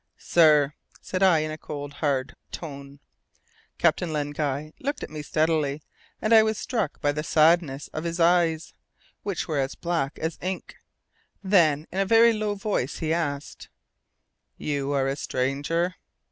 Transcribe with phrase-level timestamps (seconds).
[0.17, 2.99] "Sir," said I in a cold hard tone.
[3.77, 5.79] Captain Len Guy looked at me steadily,
[6.19, 8.73] and I was struck by the sadness of his eyes,
[9.21, 10.77] which were as black as ink.
[11.43, 13.69] Then in a very low voice he asked:
[14.57, 15.93] "You are a stranger?"